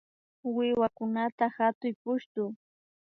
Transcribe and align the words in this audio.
Wiwakunata 0.55 1.45
hatuy 1.57 1.93
pushtu 2.01 2.43